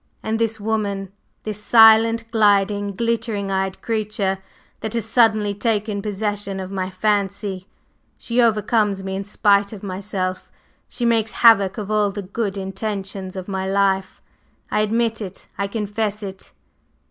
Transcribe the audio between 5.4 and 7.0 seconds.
taken possession of my